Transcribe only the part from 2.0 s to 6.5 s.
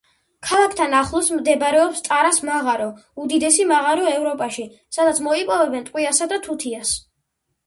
ტარას მაღარო, უდიდესი მაღარო ევროპაში, სადაც მოიპოვებენ ტყვიასა და